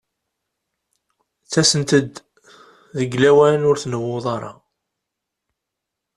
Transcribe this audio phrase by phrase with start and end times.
[1.43, 2.13] Ttasent-d
[2.97, 4.51] deg lawan ur tnewwuḍ ara.